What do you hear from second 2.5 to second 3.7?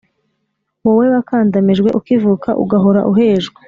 Ugahora uhejwe